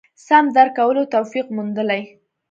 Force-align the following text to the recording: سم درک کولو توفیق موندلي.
سم 0.27 0.45
درک 0.55 0.73
کولو 0.77 1.03
توفیق 1.13 1.45
موندلي. 1.55 2.01